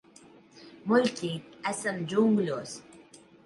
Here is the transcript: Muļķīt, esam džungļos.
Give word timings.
Muļķīt, 0.93 1.53
esam 1.75 2.03
džungļos. 2.15 2.77